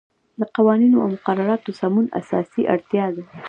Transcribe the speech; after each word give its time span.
د 0.39 0.41
قوانینو 0.55 0.97
او 1.03 1.07
مقرراتو 1.15 1.77
سمون 1.79 2.05
اساسی 2.19 2.61
اړتیا 2.73 3.05
ده. 3.15 3.23